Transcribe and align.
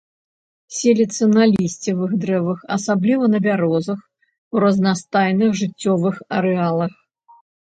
Селіцца 0.77 1.25
на 1.37 1.43
лісцевых 1.51 2.15
дрэвах, 2.23 2.59
асабліва 2.77 3.25
на 3.35 3.43
бярозах, 3.49 3.99
ў 4.53 4.55
разнастайных 4.67 5.49
жыццёвых 5.61 6.15
арэалах. 6.41 6.93